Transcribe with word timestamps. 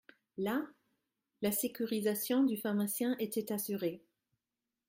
Là, 0.39 0.65
la 1.43 1.51
sécurisation 1.51 2.43
du 2.43 2.57
pharmacien 2.57 3.15
était 3.19 3.51
assurée. 3.53 4.01